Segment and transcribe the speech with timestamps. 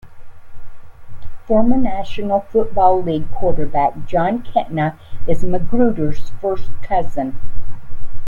[1.45, 4.95] Former National Football League quarterback Jon Kitna
[5.27, 7.39] is Magruder's first cousin.